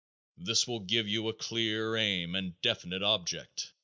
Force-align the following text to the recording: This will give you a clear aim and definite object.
This 0.37 0.67
will 0.67 0.79
give 0.79 1.07
you 1.07 1.27
a 1.29 1.33
clear 1.35 1.95
aim 1.95 2.33
and 2.33 2.59
definite 2.61 3.03
object. 3.03 3.71